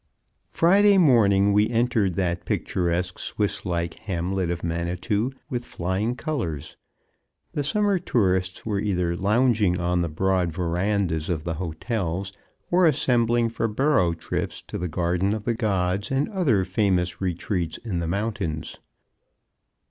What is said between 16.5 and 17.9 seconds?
famous retreats